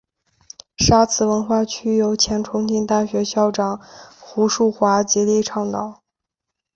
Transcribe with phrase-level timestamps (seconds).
[0.79, 3.79] 沙磁文化区由前重庆大学校长
[4.19, 6.01] 胡庶华极力倡导。